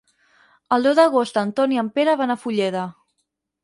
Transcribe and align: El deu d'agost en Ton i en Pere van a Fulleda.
El 0.77 0.87
deu 0.87 0.95
d'agost 1.01 1.39
en 1.43 1.53
Ton 1.61 1.77
i 1.79 1.81
en 1.85 1.95
Pere 2.01 2.19
van 2.25 2.39
a 2.39 2.41
Fulleda. 2.45 2.93